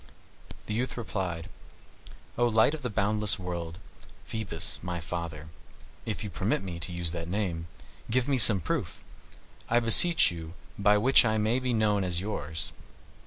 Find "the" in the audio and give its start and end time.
0.65-0.73, 2.81-2.89